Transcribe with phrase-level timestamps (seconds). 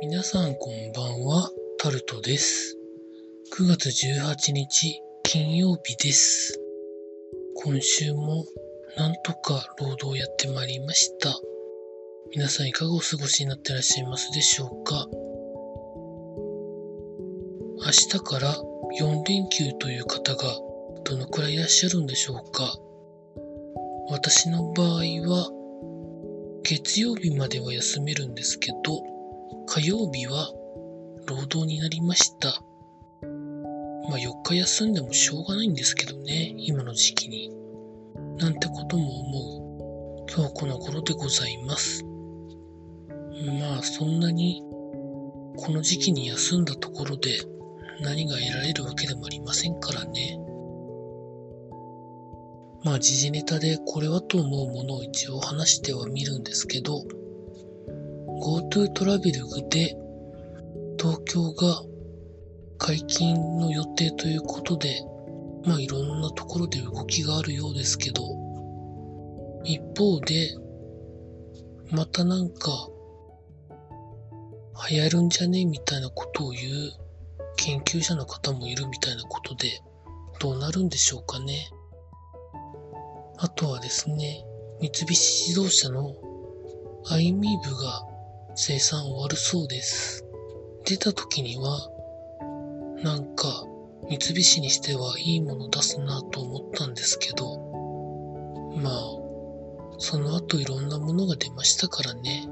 [0.00, 2.76] 皆さんこんばんは、タルトです。
[3.58, 6.60] 9月18日金曜日です。
[7.56, 8.44] 今週も
[8.96, 11.34] なんとか労働をやってまいりました。
[12.32, 15.08] 皆さんいかがお過ごしになってらっしゃいますでしょうか？
[17.84, 18.54] 明日から
[19.00, 20.44] 4連休という方が
[21.04, 22.72] どのくらいいらっしゃるんでしょうか？
[24.10, 24.88] 私の場合
[25.26, 25.50] は
[26.62, 29.17] 月曜日までは休めるんですけど
[29.70, 30.50] 火曜日は
[31.26, 32.48] 労働になりました。
[34.08, 37.52] まあ4日休んでもしょうがないんですけどね、今の時期に。
[38.38, 42.02] なんてことも思う今日この頃でございます。
[43.60, 44.62] まあそんなに
[45.58, 47.38] この時期に休んだところで
[48.00, 50.40] 何が得られるわけでもありませんからね。
[52.84, 57.02] まあ時事ネタでこれはと思うものを一応話してはみるんですけど、
[58.40, 59.96] GoTo トラベルで
[60.98, 61.82] 東京が
[62.78, 65.00] 解禁の予定ということで、
[65.64, 68.22] まあいろんなところで動きがあるようですけど、
[69.64, 70.56] 一方で、
[71.90, 72.88] またなんか
[74.90, 75.60] 流行るんじゃね？
[75.60, 76.64] えみたいなことを言う
[77.56, 79.80] 研究者の方もいるみたいなことで、
[80.38, 81.70] どうなるんでしょうかね？
[83.38, 84.44] あとはですね、
[84.80, 86.14] 三菱自動車の
[87.10, 88.07] iMeave が
[88.60, 90.26] 生産終わるそうです。
[90.84, 91.92] 出た時には、
[93.04, 93.64] なんか、
[94.10, 97.56] 三菱にしてはいいもの出すなと思ったんですけど、
[98.74, 99.00] まあ、
[99.98, 102.48] その後いろんなものが出ましたからね。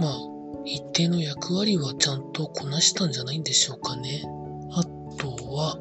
[0.00, 0.18] まあ、
[0.64, 4.24] 一定の役割はちゃんとこなしたんじゃないんでしょうかね。
[4.72, 4.82] あ
[5.18, 5.78] とは、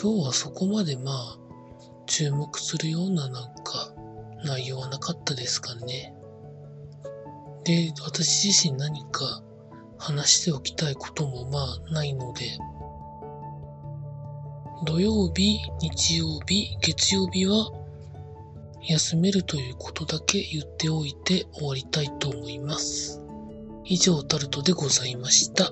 [0.00, 1.38] 今日はそこまでまあ、
[2.06, 3.92] 注目するようななんか、
[4.44, 6.14] 内容はなかったですかね。
[7.68, 9.42] で、私自身何か
[9.98, 11.58] 話しておきたいこともま
[11.90, 12.46] あないので、
[14.86, 17.70] 土曜日、日曜日、月曜日は
[18.88, 23.20] 休めるということだけ言っておいて終わりたいと思います。
[23.84, 25.70] 以上タルトでございました。